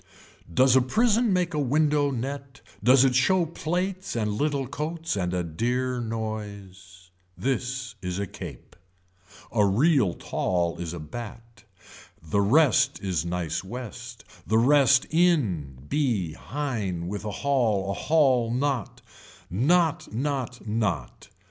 Does 0.51 0.75
a 0.75 0.81
prison 0.81 1.31
make 1.31 1.53
a 1.53 1.59
window 1.59 2.09
net 2.09 2.61
does 2.83 3.05
it 3.05 3.13
show 3.13 3.45
plates 3.45 4.15
and 4.15 4.33
little 4.33 4.65
coats 4.65 5.15
and 5.15 5.31
a 5.31 5.43
dear 5.43 5.99
noise. 6.01 7.11
This 7.37 7.93
is 8.01 8.17
a 8.17 8.25
cape. 8.25 8.75
A 9.51 9.63
real 9.63 10.15
tall 10.15 10.79
is 10.79 10.93
a 10.95 10.99
bat, 10.99 11.65
the 12.19 12.41
rest 12.41 12.99
is 12.99 13.25
nice 13.25 13.63
west, 13.63 14.23
the 14.47 14.57
rest 14.57 15.05
in, 15.11 15.77
be 15.87 16.33
hine 16.33 17.07
with 17.07 17.23
a 17.23 17.29
haul 17.29 17.91
a 17.91 17.93
haul 17.93 18.49
not. 18.51 19.03
Knot 19.51 20.11
not 20.11 20.67
knot. 20.67 21.27